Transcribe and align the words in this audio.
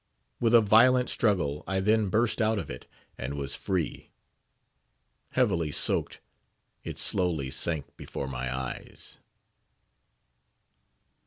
With 0.39 0.55
a 0.55 0.61
violent 0.61 1.09
struggle 1.11 1.63
I 1.67 1.79
then 1.79 2.09
burst 2.09 2.41
out 2.41 2.57
of 2.57 2.71
it, 2.71 2.87
and 3.19 3.35
was 3.35 3.53
free. 3.55 4.09
Heavily 5.33 5.71
soaked, 5.71 6.21
it 6.83 6.97
slowly 6.97 7.51
sank 7.51 7.95
before 7.97 8.27
my 8.27 8.51
eyes. 8.51 9.19